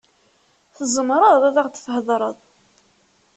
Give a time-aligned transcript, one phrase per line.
[0.75, 2.37] Tzemreḍ ad aɣ-d-theḍṛeḍ.